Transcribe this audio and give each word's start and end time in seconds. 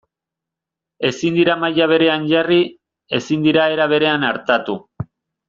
Ezin 1.09 1.37
dira 1.39 1.55
maila 1.63 1.87
berean 1.91 2.25
jarri, 2.31 2.59
ezin 3.19 3.45
dira 3.49 3.67
era 3.75 3.87
berean 3.93 4.27
artatu. 4.33 4.79